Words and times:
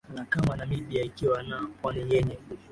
la 0.15 0.25
kama 0.25 0.55
Namibia 0.55 1.03
ikiwa 1.03 1.43
na 1.43 1.67
pwani 1.81 2.13
yenye 2.13 2.37